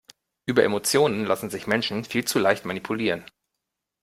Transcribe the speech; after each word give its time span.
Über 0.47 0.63
Emotionen 0.63 1.25
lassen 1.25 1.51
sich 1.51 1.67
Menschen 1.67 2.05
viel 2.05 2.25
zu 2.25 2.39
leicht 2.39 2.65
manipulieren. 2.65 3.23